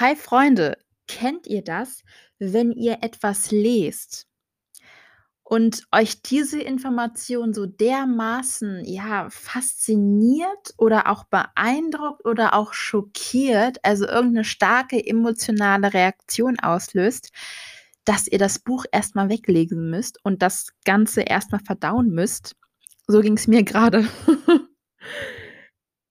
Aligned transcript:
Hi 0.00 0.16
Freunde, 0.16 0.78
kennt 1.08 1.46
ihr 1.46 1.62
das, 1.62 2.04
wenn 2.38 2.72
ihr 2.72 3.02
etwas 3.02 3.50
lest 3.50 4.26
und 5.42 5.84
euch 5.92 6.22
diese 6.22 6.58
Information 6.58 7.52
so 7.52 7.66
dermaßen, 7.66 8.86
ja, 8.86 9.28
fasziniert 9.28 10.72
oder 10.78 11.10
auch 11.10 11.24
beeindruckt 11.24 12.24
oder 12.24 12.54
auch 12.54 12.72
schockiert, 12.72 13.84
also 13.84 14.06
irgendeine 14.06 14.44
starke 14.44 15.06
emotionale 15.06 15.92
Reaktion 15.92 16.58
auslöst, 16.58 17.30
dass 18.06 18.26
ihr 18.26 18.38
das 18.38 18.58
Buch 18.58 18.86
erst 18.92 19.16
mal 19.16 19.28
weglegen 19.28 19.90
müsst 19.90 20.18
und 20.24 20.40
das 20.40 20.68
Ganze 20.86 21.20
erst 21.20 21.52
mal 21.52 21.60
verdauen 21.62 22.08
müsst? 22.08 22.56
So 23.06 23.20
ging's 23.20 23.46
mir 23.46 23.64
grade. 23.64 24.08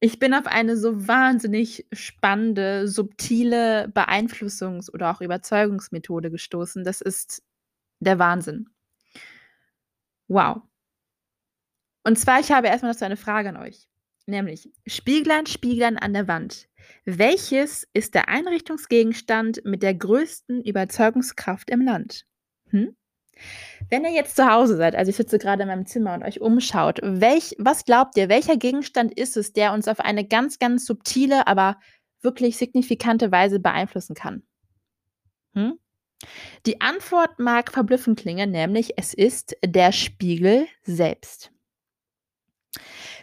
Ich 0.02 0.18
bin 0.20 0.34
auf 0.34 0.48
eine 0.48 0.78
so 0.78 1.08
wahnsinnig 1.08 1.86
spannende, 1.92 2.88
subtile 2.88 3.90
Beeinflussungs 3.90 4.94
oder 4.94 5.12
auch 5.12 5.20
Überzeugungsmethode 5.22 6.32
gestoßen. 6.32 6.86
Das 6.86 7.02
ist 7.02 7.44
der 8.00 8.18
Wahnsinn. 8.18 8.70
Wow. 10.30 10.62
Und 12.04 12.18
zwar, 12.18 12.40
ich 12.40 12.52
habe 12.52 12.68
erst 12.68 12.84
mal 12.84 12.94
dazu 12.94 13.04
eine 13.06 13.18
Frage 13.18 13.50
an 13.50 13.58
euch, 13.58 13.90
nämlich: 14.26 14.72
Spieglein, 14.88 15.46
Spieglein 15.48 15.98
an 15.98 16.14
der 16.14 16.28
Wand, 16.28 16.70
welches 17.04 17.88
ist 17.94 18.16
der 18.16 18.30
Einrichtungsgegenstand 18.30 19.66
mit 19.66 19.84
der 19.84 19.96
größten 19.96 20.64
Überzeugungskraft 20.64 21.70
im 21.70 21.82
Land? 21.82 22.26
Hm? 22.70 22.96
Wenn 23.90 24.04
ihr 24.04 24.12
jetzt 24.12 24.36
zu 24.36 24.50
Hause 24.50 24.78
seid, 24.78 24.96
also 24.96 25.10
ich 25.10 25.16
sitze 25.16 25.40
gerade 25.40 25.64
in 25.64 25.68
meinem 25.68 25.86
Zimmer 25.86 26.14
und 26.14 26.24
euch 26.24 26.42
umschaut, 26.42 27.00
welch 27.04 27.56
was 27.58 27.86
glaubt 27.86 28.18
ihr, 28.18 28.30
welcher 28.30 28.58
Gegenstand 28.58 29.18
ist 29.18 29.38
es, 29.38 29.54
der 29.54 29.74
uns 29.74 29.88
auf 29.88 30.00
eine 30.00 30.26
ganz, 30.26 30.60
ganz 30.60 30.86
subtile, 30.86 31.48
aber 31.48 31.80
wirklich 32.22 32.58
signifikante 32.58 33.32
Weise 33.32 33.60
beeinflussen 33.60 34.16
kann? 34.16 34.44
Hm? 35.54 35.80
Die 36.66 36.82
Antwort 36.82 37.40
mag 37.40 37.72
verblüffend 37.72 38.20
klingen, 38.20 38.52
nämlich 38.52 38.94
es 38.98 39.14
ist 39.14 39.56
der 39.66 39.92
Spiegel 39.92 40.68
selbst. 40.84 41.52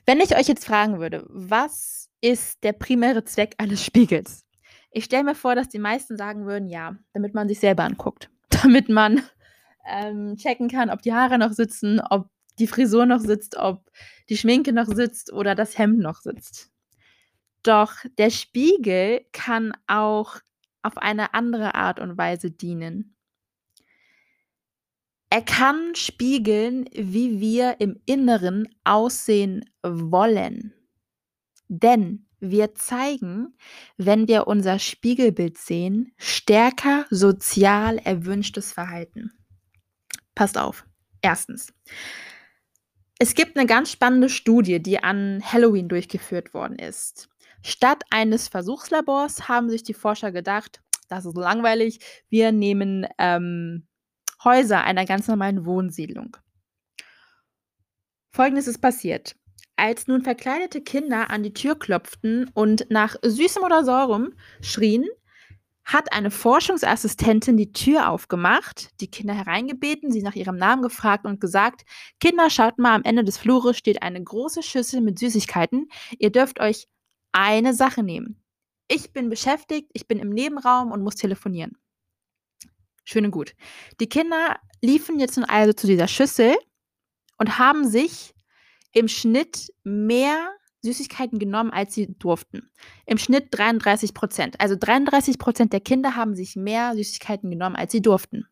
Wenn 0.06 0.20
ich 0.20 0.36
euch 0.36 0.48
jetzt 0.48 0.64
fragen 0.64 0.98
würde: 0.98 1.24
„Was 1.28 2.08
ist 2.20 2.64
der 2.64 2.72
primäre 2.72 3.24
Zweck 3.24 3.54
eines 3.58 3.84
Spiegels?“ 3.84 4.44
Ich 4.90 5.04
stelle 5.04 5.24
mir 5.24 5.34
vor, 5.34 5.54
dass 5.54 5.68
die 5.68 5.78
meisten 5.78 6.16
sagen 6.16 6.46
würden: 6.46 6.68
„Ja, 6.68 6.96
damit 7.12 7.34
man 7.34 7.48
sich 7.48 7.60
selber 7.60 7.84
anguckt, 7.84 8.30
damit 8.62 8.88
man, 8.88 9.22
ähm, 9.88 10.36
checken 10.36 10.68
kann, 10.68 10.90
ob 10.90 11.02
die 11.02 11.12
Haare 11.12 11.38
noch 11.38 11.52
sitzen, 11.52 12.00
ob 12.00 12.30
die 12.58 12.66
Frisur 12.66 13.06
noch 13.06 13.20
sitzt, 13.20 13.56
ob 13.56 13.90
die 14.28 14.36
Schminke 14.36 14.72
noch 14.72 14.86
sitzt 14.86 15.32
oder 15.32 15.54
das 15.54 15.78
Hemd 15.78 15.98
noch 15.98 16.20
sitzt.“ 16.20 16.70
Doch 17.62 17.92
der 18.18 18.30
Spiegel 18.30 19.26
kann 19.32 19.72
auch 19.86 20.36
auf 20.82 20.98
eine 20.98 21.34
andere 21.34 21.74
Art 21.74 22.00
und 22.00 22.16
Weise 22.16 22.50
dienen. 22.50 23.16
Er 25.30 25.42
kann 25.42 25.94
spiegeln, 25.94 26.88
wie 26.94 27.40
wir 27.40 27.80
im 27.80 28.00
Inneren 28.06 28.68
aussehen 28.84 29.64
wollen. 29.82 30.72
Denn 31.68 32.26
wir 32.38 32.74
zeigen, 32.74 33.56
wenn 33.96 34.28
wir 34.28 34.46
unser 34.46 34.78
Spiegelbild 34.78 35.58
sehen, 35.58 36.12
stärker 36.16 37.06
sozial 37.10 37.98
erwünschtes 37.98 38.72
Verhalten. 38.72 39.32
Passt 40.36 40.56
auf. 40.58 40.86
Erstens. 41.22 41.72
Es 43.18 43.34
gibt 43.34 43.56
eine 43.56 43.66
ganz 43.66 43.90
spannende 43.90 44.28
Studie, 44.28 44.80
die 44.80 45.02
an 45.02 45.42
Halloween 45.42 45.88
durchgeführt 45.88 46.54
worden 46.54 46.78
ist. 46.78 47.28
Statt 47.64 48.04
eines 48.10 48.46
Versuchslabors 48.46 49.48
haben 49.48 49.70
sich 49.70 49.82
die 49.82 49.94
Forscher 49.94 50.30
gedacht: 50.30 50.82
„Das 51.08 51.24
ist 51.24 51.36
langweilig. 51.36 51.98
Wir 52.28 52.52
nehmen, 52.52 53.06
ähm, 53.18 53.88
Häuser 54.44 54.84
einer 54.84 55.06
ganz 55.06 55.26
normalen 55.26 55.64
Wohnsiedlung.“ 55.64 56.36
Folgendes 58.30 58.66
ist 58.66 58.80
passiert: 58.80 59.34
Als 59.76 60.06
nun 60.06 60.20
verkleidete 60.22 60.82
Kinder 60.82 61.30
an 61.30 61.42
die 61.42 61.54
Tür 61.54 61.78
klopften 61.78 62.50
und 62.52 62.86
nach 62.90 63.16
Süßem 63.22 63.62
oder 63.62 63.82
Saurem 63.84 64.34
schrien, 64.60 65.06
hat 65.86 66.12
eine 66.12 66.32
Forschungsassistentin 66.32 67.56
die 67.56 67.72
Tür 67.72 68.10
aufgemacht, 68.10 68.90
die 69.00 69.08
Kinder 69.08 69.34
hereingebeten, 69.34 70.10
sie 70.10 70.22
nach 70.22 70.34
ihrem 70.34 70.56
Namen 70.56 70.82
gefragt 70.82 71.24
und 71.24 71.40
gesagt: 71.40 71.84
„Kinder, 72.18 72.50
schaut 72.50 72.78
mal, 72.78 72.94
am 72.94 73.04
Ende 73.04 73.22
des 73.22 73.38
Flures 73.38 73.78
steht 73.78 74.02
eine 74.02 74.22
große 74.22 74.64
Schüssel 74.64 75.00
mit 75.00 75.18
Süßigkeiten. 75.20 75.88
Ihr 76.18 76.30
dürft 76.30 76.60
euch 76.60 76.88
eine 77.30 77.72
Sache 77.72 78.02
nehmen. 78.02 78.42
Ich 78.88 79.12
bin 79.12 79.30
beschäftigt, 79.30 79.90
ich 79.92 80.08
bin 80.08 80.18
im 80.18 80.30
Nebenraum 80.30 80.90
und 80.90 81.02
muss 81.02 81.14
telefonieren.“ 81.14 81.78
Schön 83.04 83.24
und 83.24 83.30
gut. 83.30 83.54
Die 84.00 84.08
Kinder 84.08 84.56
liefen 84.82 85.20
jetzt 85.20 85.36
nun 85.36 85.46
also 85.46 85.72
zu 85.72 85.86
dieser 85.86 86.08
Schüssel 86.08 86.56
und 87.38 87.58
haben 87.58 87.88
sich 87.88 88.34
im 88.90 89.06
Schnitt 89.06 89.72
mehr 89.84 90.52
Süßigkeiten 90.86 91.38
genommen, 91.38 91.70
als 91.70 91.94
sie 91.94 92.14
durften. 92.18 92.70
Im 93.04 93.18
Schnitt 93.18 93.52
33% 93.54 94.54
Also 94.58 94.74
33% 94.74 95.68
der 95.68 95.80
Kinder 95.80 96.16
haben 96.16 96.34
sich 96.34 96.56
mehr 96.56 96.94
Süßigkeiten 96.94 97.50
genommen, 97.50 97.76
als 97.76 97.92
sie 97.92 98.00
durften. 98.00 98.46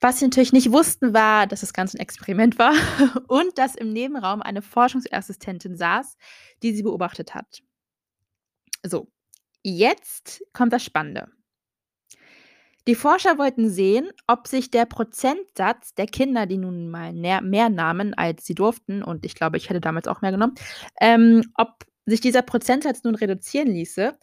Was 0.00 0.18
sie 0.18 0.26
natürlich 0.26 0.52
nicht 0.52 0.72
wussten, 0.72 1.12
war, 1.12 1.46
dass 1.46 1.60
das 1.60 1.72
Ganze 1.72 1.98
ein 1.98 2.00
Experiment 2.00 2.58
war 2.58 2.72
und 3.28 3.58
dass 3.58 3.74
im 3.74 3.92
Nebenraum 3.92 4.42
eine 4.42 4.62
Forschungsassistentin 4.62 5.76
saß, 5.76 6.16
die 6.62 6.72
sie 6.72 6.82
beobachtet 6.82 7.34
hat. 7.34 7.62
So, 8.84 9.08
jetzt 9.62 10.44
kommt 10.52 10.72
das 10.72 10.84
Spannende. 10.84 11.28
Die 12.88 12.94
Forscher 12.94 13.36
wollten 13.36 13.68
sehen, 13.68 14.08
ob 14.26 14.48
sich 14.48 14.70
der 14.70 14.86
Prozentsatz 14.86 15.92
der 15.94 16.06
Kinder, 16.06 16.46
die 16.46 16.56
nun 16.56 16.88
mal 16.88 17.12
näher 17.12 17.42
mehr 17.42 17.68
nahmen, 17.68 18.14
als 18.14 18.46
sie 18.46 18.54
durften 18.54 19.02
und 19.02 19.26
ich 19.26 19.34
glaube, 19.34 19.58
ich 19.58 19.68
hätte 19.68 19.82
damals 19.82 20.08
auch 20.08 20.22
mehr 20.22 20.30
genommen, 20.30 20.54
ähm, 20.98 21.42
ob 21.52 21.84
sich 22.06 22.22
dieser 22.22 22.40
Prozentsatz 22.40 23.04
nun 23.04 23.14
reduzieren 23.14 23.68
ließe. 23.68 24.18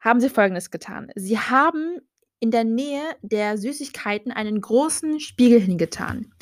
Haben 0.00 0.20
sie 0.20 0.30
Folgendes 0.30 0.70
getan: 0.70 1.12
Sie 1.16 1.38
haben 1.38 1.98
in 2.38 2.50
der 2.50 2.64
Nähe 2.64 3.02
der 3.20 3.58
Süßigkeiten 3.58 4.32
einen 4.32 4.62
großen 4.62 5.20
Spiegel 5.20 5.60
hingetan, 5.60 6.32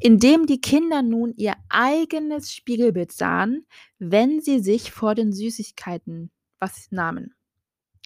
in 0.00 0.18
dem 0.18 0.46
die 0.46 0.62
Kinder 0.62 1.02
nun 1.02 1.34
ihr 1.36 1.52
eigenes 1.68 2.50
Spiegelbild 2.50 3.12
sahen, 3.12 3.66
wenn 3.98 4.40
sie 4.40 4.60
sich 4.60 4.90
vor 4.90 5.14
den 5.14 5.34
Süßigkeiten 5.34 6.30
was 6.60 6.90
nahmen. 6.90 7.34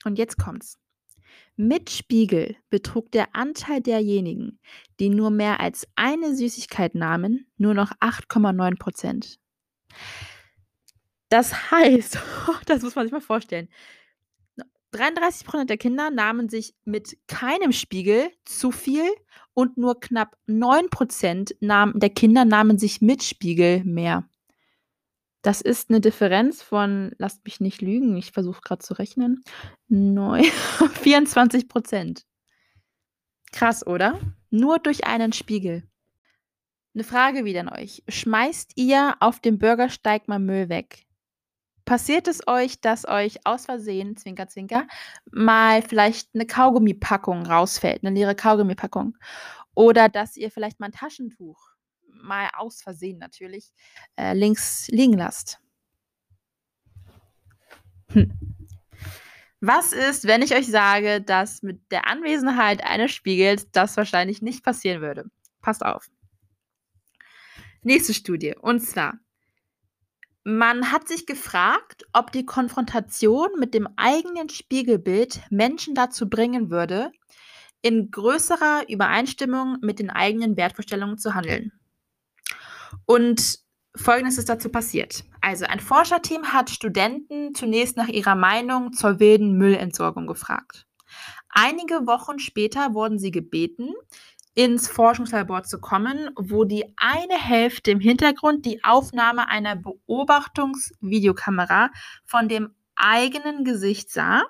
Und 0.04 0.18
jetzt 0.18 0.36
kommt's. 0.36 0.80
Mit 1.56 1.90
Spiegel 1.90 2.56
betrug 2.68 3.10
der 3.12 3.34
Anteil 3.34 3.80
derjenigen, 3.80 4.58
die 5.00 5.08
nur 5.08 5.30
mehr 5.30 5.60
als 5.60 5.88
eine 5.96 6.34
Süßigkeit 6.34 6.94
nahmen, 6.94 7.46
nur 7.56 7.72
noch 7.74 7.92
8,9% 7.92 9.38
Das 11.28 11.70
heißt, 11.70 12.18
das 12.66 12.82
muss 12.82 12.94
man 12.94 13.06
sich 13.06 13.12
mal 13.12 13.20
vorstellen, 13.20 13.68
33% 14.92 15.64
der 15.64 15.76
Kinder 15.78 16.10
nahmen 16.10 16.48
sich 16.48 16.74
mit 16.84 17.16
keinem 17.26 17.72
Spiegel 17.72 18.30
zu 18.44 18.70
viel 18.70 19.04
und 19.52 19.76
nur 19.76 20.00
knapp 20.00 20.36
9 20.46 20.86
nahm 21.60 21.98
der 21.98 22.10
Kinder 22.10 22.44
nahmen 22.44 22.78
sich 22.78 23.00
mit 23.00 23.22
Spiegel 23.22 23.84
mehr. 23.84 24.28
Das 25.46 25.60
ist 25.60 25.90
'ne 25.90 26.00
Differenz 26.00 26.60
von 26.60 27.12
lasst 27.18 27.44
mich 27.44 27.60
nicht 27.60 27.80
lügen, 27.80 28.16
ich 28.16 28.32
versuche 28.32 28.60
grad 28.62 28.82
zu 28.82 28.94
rechnen, 28.94 29.42
neu 29.88 30.42
24% 31.00 32.22
Krass, 33.52 33.86
oder? 33.86 34.18
Nur 34.50 34.78
durch 34.78 35.06
einen 35.06 35.32
Spiegel. 35.32 35.86
'Ne 36.96 37.04
Frage 37.04 37.44
wieder 37.44 37.60
an 37.60 37.68
euch. 37.68 38.02
Schmeißt 38.08 38.72
ihr 38.76 39.16
auf 39.20 39.38
dem 39.40 39.58
Bürgersteig 39.58 40.28
mal 40.28 40.38
Müll 40.38 40.70
weg? 40.70 41.04
Passiert 41.86 42.28
es 42.28 42.46
euch, 42.48 42.80
dass 42.80 43.08
euch 43.08 43.46
aus 43.46 43.66
Versehen, 43.66 44.16
Zwinker, 44.16 44.48
Zwinker, 44.48 44.86
mal 45.32 45.82
vielleicht 45.82 46.34
'ne 46.34 46.46
Kaugummipackung 46.46 47.46
rausfällt, 47.46 48.02
'ne 48.04 48.10
leere 48.10 48.34
Kaugummipackung? 48.36 49.16
Oder 49.74 50.08
dass 50.10 50.36
ihr 50.36 50.50
vielleicht 50.50 50.80
mal 50.80 50.88
'n 50.88 50.92
Taschentuch 50.92 51.75
mal 52.22 52.50
aus 52.56 52.82
Versehen 52.82 53.18
natürlich, 53.18 53.72
äh, 54.16 54.34
links 54.34 54.88
liegen 54.88 55.14
lasst. 55.14 55.60
Hm. 58.10 58.32
Was 59.60 59.92
ist, 59.92 60.26
wenn 60.26 60.42
ich 60.42 60.54
euch 60.54 60.66
sage, 60.66 61.20
dass 61.20 61.62
mit 61.62 61.80
der 61.90 62.06
Anwesenheit 62.06 62.84
eines 62.84 63.12
Spiegels 63.12 63.70
das 63.70 63.96
wahrscheinlich 63.96 64.42
nicht 64.42 64.62
passieren 64.62 65.00
würde? 65.00 65.24
Passt 65.62 65.84
auf. 65.84 66.08
Nächste 67.82 68.14
Studie. 68.14 68.54
Und 68.60 68.80
zwar, 68.80 69.18
man 70.44 70.92
hat 70.92 71.08
sich 71.08 71.26
gefragt, 71.26 72.04
ob 72.12 72.32
die 72.32 72.46
Konfrontation 72.46 73.48
mit 73.58 73.74
dem 73.74 73.88
eigenen 73.96 74.48
Spiegelbild 74.48 75.40
Menschen 75.50 75.94
dazu 75.94 76.28
bringen 76.28 76.70
würde, 76.70 77.10
in 77.82 78.10
größerer 78.10 78.84
Übereinstimmung 78.88 79.78
mit 79.80 79.98
den 79.98 80.10
eigenen 80.10 80.56
Wertvorstellungen 80.56 81.18
zu 81.18 81.34
handeln. 81.34 81.72
Und 83.06 83.66
Folgendes 83.96 84.38
ist 84.38 84.48
dazu 84.48 84.68
passiert. 84.68 85.24
Also 85.40 85.64
ein 85.64 85.80
Forscherteam 85.80 86.52
hat 86.52 86.70
Studenten 86.70 87.54
zunächst 87.54 87.96
nach 87.96 88.08
ihrer 88.08 88.34
Meinung 88.34 88.92
zur 88.92 89.20
wilden 89.20 89.56
Müllentsorgung 89.56 90.26
gefragt. 90.26 90.86
Einige 91.48 92.06
Wochen 92.06 92.38
später 92.38 92.92
wurden 92.92 93.18
sie 93.18 93.30
gebeten, 93.30 93.94
ins 94.54 94.88
Forschungslabor 94.88 95.62
zu 95.62 95.78
kommen, 95.78 96.30
wo 96.36 96.64
die 96.64 96.84
eine 96.96 97.38
Hälfte 97.38 97.90
im 97.90 98.00
Hintergrund 98.00 98.66
die 98.66 98.84
Aufnahme 98.84 99.48
einer 99.48 99.76
Beobachtungsvideokamera 99.76 101.90
von 102.24 102.48
dem 102.48 102.74
eigenen 102.96 103.64
Gesicht 103.64 104.10
sah. 104.10 104.42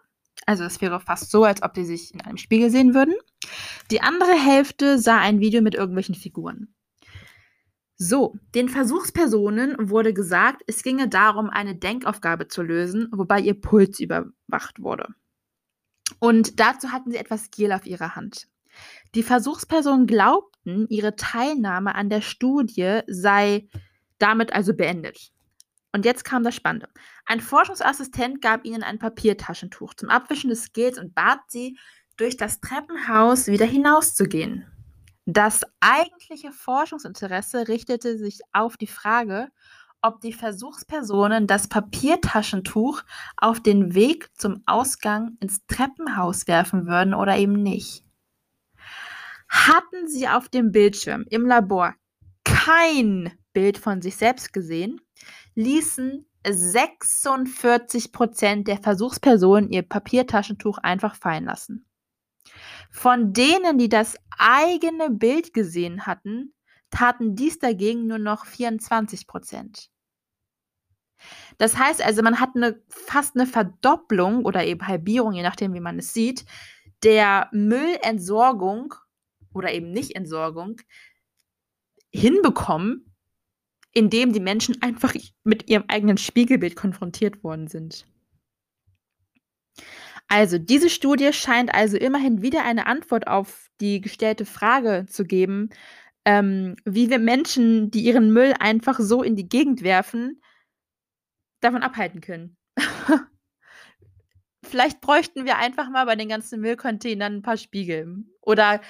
Also 0.47 0.65
es 0.65 0.81
wäre 0.81 1.01
fast 1.01 1.31
so, 1.31 1.45
als 1.45 1.63
ob 1.63 1.75
die 1.75 1.85
sich 1.85 2.15
in 2.15 2.21
einem 2.21 2.37
Spiegel 2.37 2.71
sehen 2.71 2.95
würden. 2.95 3.15
Die 3.91 4.01
andere 4.01 4.33
Hälfte 4.33 4.99
sah 4.99 5.19
ein 5.19 5.41
Video 5.41 5.61
mit 5.61 5.75
irgendwelchen 5.75 6.15
Figuren. 6.15 6.76
So, 7.99 8.35
den 8.55 8.69
Versuchspersonen 8.69 9.75
wurde 9.91 10.13
gesagt, 10.13 10.63
es 10.67 10.83
ginge 10.83 11.09
darum, 11.09 11.49
eine 11.49 11.75
Denkaufgabe 11.75 12.47
zu 12.47 12.63
lösen, 12.63 13.09
wobei 13.11 13.41
ihr 13.41 13.59
Puls 13.59 14.01
überwacht 14.01 14.83
wurde. 14.83 15.09
Und 16.19 16.61
dazu 16.61 16.93
hatten 16.93 17.11
sie 17.11 17.17
etwas 17.17 17.51
Gel 17.51 17.73
auf 17.73 17.87
ihrer 17.87 18.15
Hand. 18.15 18.49
Die 19.15 19.23
Versuchspersonen 19.23 20.07
glaubten, 20.07 20.87
ihre 20.91 21.17
Teilnahme 21.17 21.95
an 21.95 22.11
der 22.11 22.21
Studie 22.21 23.01
sei 23.07 23.69
damit 24.19 24.53
also 24.53 24.75
beendet. 24.75 25.33
Und 25.93 26.05
jetzt 26.05 26.25
kam 26.25 26.43
das 26.43 26.55
Spannende. 26.55 26.89
Ein 27.25 27.41
Forschungsassistent 27.41 28.43
gab 28.43 28.67
ihnen 28.67 28.83
ein 28.83 28.99
Papiertaschentuch 28.99 29.95
zum 29.95 30.11
Abwischen 30.11 30.51
des 30.51 30.75
Gels 30.75 30.99
und 30.99 31.15
bat 31.15 31.41
sie, 31.49 31.79
durch 32.19 32.37
das 32.37 32.61
Treppenhaus 32.61 33.47
wieder 33.47 33.67
hinauszugehen. 33.67 34.67
Das 35.27 35.63
eigentliche 35.81 36.53
Forschungsinteresse 36.53 37.67
richtete 37.67 38.17
sich 38.17 38.41
auf 38.53 38.77
die 38.77 38.87
Frage, 38.87 39.49
ob 40.01 40.21
die 40.21 40.33
Versuchspersonen 40.33 41.49
das 41.49 41.67
Papiertaschentuch 41.67 43.03
auf 43.37 43.61
den 43.61 43.95
Weg 43.95 44.31
zum 44.39 44.63
Ausgang 44.67 45.37
ins 45.41 45.67
Treppenhaus 45.67 46.47
werfen 46.47 46.87
würden 46.87 47.13
oder 47.13 47.37
eben 47.37 47.55
nicht. 47.55 48.05
Hatten 49.49 50.07
sie 50.07 50.29
auf 50.29 50.49
dem 50.49 50.71
Bildschirm 50.71 51.25
im 51.29 51.45
Labor 51.45 51.95
kein 52.45 53.33
Bild 53.53 53.79
von 53.79 54.03
sich 54.03 54.17
selbst 54.17 54.53
gesehen, 54.53 55.01
ließen 55.57 56.25
46 56.49 58.13
Prozent 58.13 58.69
der 58.69 58.79
Versuchspersonen 58.79 59.71
ihr 59.71 59.83
Papiertaschentuch 59.83 60.79
einfach 60.79 61.17
fallen 61.17 61.47
lassen. 61.47 61.86
Von 62.91 63.33
denen, 63.33 63.79
die 63.79 63.89
das 63.89 64.17
eigene 64.39 65.11
Bild 65.11 65.53
gesehen 65.53 66.07
hatten, 66.07 66.55
taten 66.91 67.35
dies 67.35 67.59
dagegen 67.59 68.07
nur 68.07 68.19
noch 68.19 68.47
24 68.47 69.27
Prozent. 69.27 69.91
Das 71.59 71.77
heißt 71.77 72.03
also, 72.03 72.23
man 72.23 72.41
hat 72.41 72.51
eine, 72.55 72.81
fast 72.89 73.37
eine 73.37 73.47
Verdopplung 73.47 74.45
oder 74.45 74.65
eben 74.65 74.87
Halbierung, 74.87 75.33
je 75.33 75.43
nachdem, 75.43 75.75
wie 75.75 75.81
man 75.81 75.99
es 75.99 76.13
sieht, 76.13 76.45
der 77.03 77.49
Müllentsorgung 77.53 78.95
oder 79.53 79.73
eben 79.73 79.91
Nicht-Entsorgung 79.91 80.81
hinbekommen, 82.11 83.15
indem 83.93 84.33
die 84.33 84.41
Menschen 84.41 84.81
einfach 84.83 85.15
mit 85.45 85.69
ihrem 85.69 85.85
eigenen 85.89 86.19
Spiegelbild 86.19 86.77
konfrontiert 86.77 87.43
worden 87.43 87.69
sind. 87.69 88.07
Also, 90.29 90.59
diese 90.59 90.91
Studie 90.91 91.33
scheint 91.33 91.73
also 91.75 91.97
immerhin 91.97 92.43
wieder 92.43 92.65
eine 92.65 92.87
Antwort 92.87 93.29
auf 93.29 93.69
die 93.81 94.01
gestellte 94.01 94.45
Frage 94.45 95.07
zu 95.09 95.25
geben, 95.25 95.71
ähm, 96.25 96.75
wie 96.85 97.09
wir 97.11 97.21
Menschen, 97.21 97.91
die 97.91 98.01
ihren 98.01 98.33
Müll 98.33 98.55
einfach 98.59 98.99
so 98.99 99.23
in 99.23 99.37
die 99.37 99.49
Gegend 99.49 99.83
werfen, 99.83 100.43
davon 101.61 101.83
abhalten 101.83 102.21
können. 102.21 102.57
Vielleicht 104.65 105.01
bräuchten 105.01 105.45
wir 105.45 105.59
einfach 105.59 105.89
mal 105.89 106.05
bei 106.07 106.17
den 106.17 106.29
ganzen 106.29 106.61
Müllcontainern 106.61 107.37
ein 107.37 107.43
paar 107.43 107.57
Spiegel. 107.57 108.25
Oder, 108.41 108.81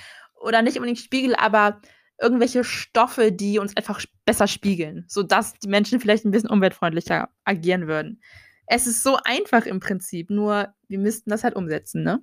oder 0.40 0.62
nicht 0.62 0.76
unbedingt 0.76 0.98
Spiegel, 0.98 1.34
aber 1.36 1.82
irgendwelche 2.18 2.64
Stoffe, 2.64 3.30
die 3.30 3.58
uns 3.58 3.76
einfach 3.76 4.02
besser 4.24 4.46
spiegeln, 4.46 5.04
sodass 5.06 5.52
die 5.54 5.68
Menschen 5.68 6.00
vielleicht 6.00 6.24
ein 6.24 6.30
bisschen 6.30 6.50
umweltfreundlicher 6.50 7.28
agieren 7.44 7.86
würden. 7.86 8.22
Es 8.66 8.86
ist 8.86 9.02
so 9.02 9.18
einfach 9.24 9.66
im 9.66 9.80
Prinzip, 9.80 10.30
nur 10.30 10.74
wir 10.88 10.98
müssten 10.98 11.30
das 11.30 11.44
halt 11.44 11.56
umsetzen, 11.56 12.02
ne? 12.02 12.22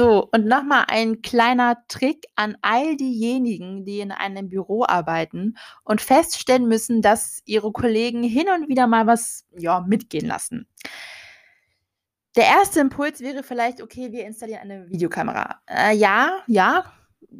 So, 0.00 0.28
und 0.30 0.46
nochmal 0.46 0.84
ein 0.86 1.22
kleiner 1.22 1.78
Trick 1.88 2.26
an 2.36 2.56
all 2.62 2.96
diejenigen, 2.96 3.84
die 3.84 3.98
in 3.98 4.12
einem 4.12 4.48
Büro 4.48 4.84
arbeiten 4.86 5.56
und 5.82 6.00
feststellen 6.00 6.68
müssen, 6.68 7.02
dass 7.02 7.42
ihre 7.46 7.72
Kollegen 7.72 8.22
hin 8.22 8.46
und 8.48 8.68
wieder 8.68 8.86
mal 8.86 9.08
was 9.08 9.44
ja, 9.56 9.80
mitgehen 9.80 10.26
lassen. 10.26 10.68
Der 12.36 12.44
erste 12.44 12.78
Impuls 12.78 13.18
wäre 13.18 13.42
vielleicht, 13.42 13.82
okay, 13.82 14.12
wir 14.12 14.24
installieren 14.24 14.70
eine 14.70 14.88
Videokamera. 14.88 15.60
Äh, 15.66 15.96
ja, 15.96 16.44
ja, 16.46 16.84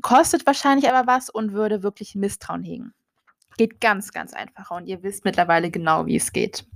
kostet 0.02 0.44
wahrscheinlich 0.44 0.90
aber 0.90 1.06
was 1.06 1.30
und 1.30 1.52
würde 1.52 1.84
wirklich 1.84 2.16
Misstrauen 2.16 2.64
hegen. 2.64 2.92
Geht 3.56 3.80
ganz, 3.80 4.10
ganz 4.10 4.32
einfach 4.32 4.72
und 4.72 4.86
ihr 4.86 5.04
wisst 5.04 5.24
mittlerweile 5.24 5.70
genau, 5.70 6.06
wie 6.06 6.16
es 6.16 6.32
geht. 6.32 6.66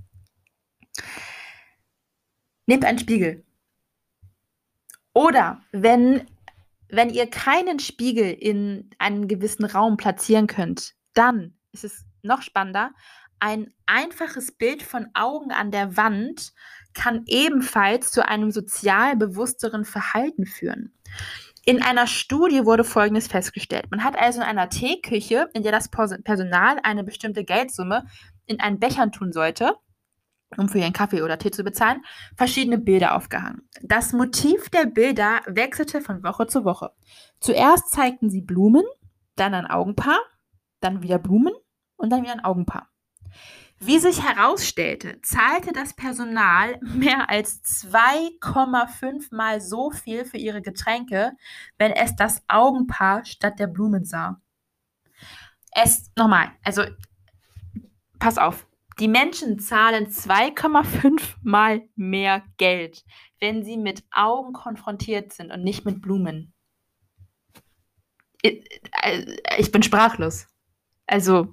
Nehmt 2.65 2.85
einen 2.85 2.99
Spiegel. 2.99 3.43
Oder 5.13 5.61
wenn, 5.71 6.27
wenn 6.89 7.09
ihr 7.09 7.29
keinen 7.29 7.79
Spiegel 7.79 8.31
in 8.31 8.89
einen 8.97 9.27
gewissen 9.27 9.65
Raum 9.65 9.97
platzieren 9.97 10.47
könnt, 10.47 10.95
dann 11.13 11.53
ist 11.71 11.83
es 11.83 12.05
noch 12.21 12.41
spannender. 12.41 12.91
Ein 13.39 13.73
einfaches 13.85 14.53
Bild 14.53 14.81
von 14.81 15.07
Augen 15.13 15.51
an 15.51 15.71
der 15.71 15.97
Wand 15.97 16.53
kann 16.93 17.23
ebenfalls 17.27 18.11
zu 18.11 18.27
einem 18.27 18.51
sozial 18.51 19.15
bewussteren 19.15 19.83
Verhalten 19.83 20.45
führen. 20.45 20.93
In 21.65 21.81
einer 21.81 22.07
Studie 22.07 22.65
wurde 22.65 22.83
Folgendes 22.83 23.27
festgestellt. 23.27 23.89
Man 23.89 24.03
hat 24.03 24.17
also 24.17 24.41
in 24.41 24.47
einer 24.47 24.69
Teeküche, 24.69 25.49
in 25.53 25.63
der 25.63 25.71
das 25.71 25.89
Personal 25.89 26.77
eine 26.83 27.03
bestimmte 27.03 27.43
Geldsumme 27.43 28.05
in 28.45 28.59
einen 28.59 28.79
Bechern 28.79 29.11
tun 29.11 29.31
sollte, 29.31 29.75
um 30.57 30.69
für 30.69 30.79
ihren 30.79 30.93
Kaffee 30.93 31.21
oder 31.21 31.37
Tee 31.37 31.51
zu 31.51 31.63
bezahlen, 31.63 32.03
verschiedene 32.35 32.77
Bilder 32.77 33.15
aufgehangen. 33.15 33.67
Das 33.81 34.13
Motiv 34.13 34.69
der 34.69 34.85
Bilder 34.85 35.41
wechselte 35.45 36.01
von 36.01 36.23
Woche 36.23 36.47
zu 36.47 36.65
Woche. 36.65 36.91
Zuerst 37.39 37.89
zeigten 37.89 38.29
sie 38.29 38.41
Blumen, 38.41 38.83
dann 39.35 39.53
ein 39.53 39.67
Augenpaar, 39.67 40.19
dann 40.79 41.01
wieder 41.01 41.19
Blumen 41.19 41.53
und 41.95 42.09
dann 42.09 42.23
wieder 42.23 42.33
ein 42.33 42.43
Augenpaar. 42.43 42.89
Wie 43.79 43.99
sich 43.99 44.23
herausstellte, 44.23 45.19
zahlte 45.23 45.73
das 45.73 45.93
Personal 45.93 46.79
mehr 46.81 47.29
als 47.29 47.61
2,5 47.63 49.35
mal 49.35 49.59
so 49.59 49.91
viel 49.91 50.23
für 50.23 50.37
ihre 50.37 50.61
Getränke, 50.61 51.33
wenn 51.77 51.91
es 51.91 52.15
das 52.15 52.41
Augenpaar 52.47 53.25
statt 53.25 53.59
der 53.59 53.67
Blumen 53.67 54.05
sah. 54.05 54.39
Es, 55.71 56.11
nochmal, 56.15 56.51
also 56.63 56.83
pass 58.19 58.37
auf, 58.37 58.67
die 59.03 59.09
Menschen 59.09 59.59
zahlen 59.59 60.07
2,5 60.07 61.35
mal 61.41 61.81
mehr 61.93 62.41
Geld, 62.55 63.03
wenn 63.41 63.61
sie 63.65 63.75
mit 63.75 64.01
Augen 64.11 64.53
konfrontiert 64.53 65.33
sind 65.33 65.51
und 65.51 65.61
nicht 65.61 65.83
mit 65.83 66.01
Blumen. 66.01 66.53
Ich, 68.41 68.65
äh, 69.01 69.25
ich 69.57 69.73
bin 69.73 69.83
sprachlos. 69.83 70.47
Also, 71.05 71.51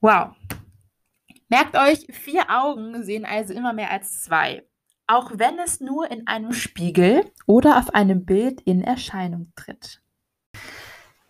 wow. 0.00 0.36
Merkt 1.48 1.76
euch, 1.76 2.06
vier 2.12 2.44
Augen 2.48 3.02
sehen 3.02 3.24
also 3.24 3.54
immer 3.54 3.72
mehr 3.72 3.90
als 3.90 4.20
zwei. 4.20 4.68
Auch 5.08 5.32
wenn 5.34 5.58
es 5.58 5.80
nur 5.80 6.08
in 6.12 6.28
einem 6.28 6.52
Spiegel 6.52 7.28
oder 7.44 7.78
auf 7.78 7.92
einem 7.92 8.24
Bild 8.24 8.60
in 8.60 8.84
Erscheinung 8.84 9.50
tritt. 9.56 10.00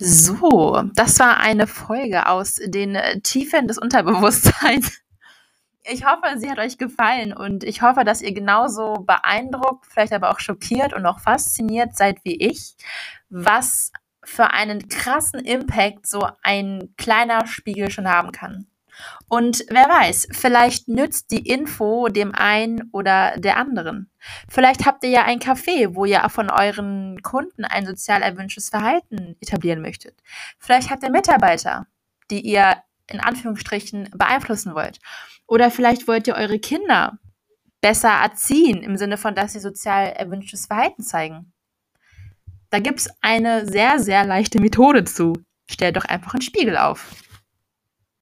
So, 0.00 0.84
das 0.94 1.18
war 1.18 1.38
eine 1.38 1.66
Folge 1.66 2.28
aus 2.28 2.60
den 2.64 2.94
äh, 2.94 3.20
Tiefen 3.20 3.66
des 3.66 3.78
Unterbewusstseins. 3.78 5.02
Ich 5.90 6.04
hoffe, 6.04 6.38
sie 6.38 6.50
hat 6.50 6.58
euch 6.58 6.78
gefallen 6.78 7.32
und 7.32 7.64
ich 7.64 7.82
hoffe, 7.82 8.04
dass 8.04 8.20
ihr 8.20 8.32
genauso 8.32 8.94
beeindruckt, 9.06 9.86
vielleicht 9.86 10.12
aber 10.12 10.30
auch 10.30 10.38
schockiert 10.38 10.92
und 10.92 11.06
auch 11.06 11.18
fasziniert 11.18 11.96
seid 11.96 12.18
wie 12.24 12.36
ich, 12.36 12.76
was 13.30 13.90
für 14.22 14.52
einen 14.52 14.88
krassen 14.88 15.40
Impact 15.40 16.06
so 16.06 16.28
ein 16.42 16.94
kleiner 16.98 17.46
Spiegel 17.46 17.90
schon 17.90 18.06
haben 18.06 18.32
kann. 18.32 18.66
Und 19.28 19.64
wer 19.68 19.88
weiß, 19.88 20.28
vielleicht 20.32 20.88
nützt 20.88 21.30
die 21.30 21.46
Info 21.46 22.08
dem 22.08 22.34
einen 22.34 22.88
oder 22.92 23.34
der 23.36 23.56
anderen. 23.56 24.10
Vielleicht 24.48 24.86
habt 24.86 25.04
ihr 25.04 25.10
ja 25.10 25.24
ein 25.24 25.38
Café, 25.38 25.94
wo 25.94 26.04
ihr 26.04 26.26
von 26.30 26.50
euren 26.50 27.20
Kunden 27.22 27.64
ein 27.64 27.86
sozial 27.86 28.22
erwünschtes 28.22 28.70
Verhalten 28.70 29.36
etablieren 29.40 29.82
möchtet. 29.82 30.22
Vielleicht 30.58 30.90
habt 30.90 31.02
ihr 31.02 31.10
Mitarbeiter, 31.10 31.86
die 32.30 32.40
ihr 32.40 32.76
in 33.06 33.20
Anführungsstrichen 33.20 34.10
beeinflussen 34.14 34.74
wollt. 34.74 34.98
Oder 35.46 35.70
vielleicht 35.70 36.08
wollt 36.08 36.26
ihr 36.26 36.34
eure 36.34 36.58
Kinder 36.58 37.18
besser 37.80 38.10
erziehen, 38.10 38.82
im 38.82 38.96
Sinne 38.96 39.16
von, 39.16 39.34
dass 39.34 39.52
sie 39.52 39.60
sozial 39.60 40.08
erwünschtes 40.08 40.66
Verhalten 40.66 41.02
zeigen. 41.02 41.52
Da 42.70 42.80
gibt 42.80 43.00
es 43.00 43.08
eine 43.22 43.66
sehr, 43.66 43.98
sehr 43.98 44.24
leichte 44.24 44.60
Methode 44.60 45.04
zu. 45.04 45.32
Stellt 45.70 45.96
doch 45.96 46.04
einfach 46.04 46.34
einen 46.34 46.42
Spiegel 46.42 46.76
auf. 46.76 47.14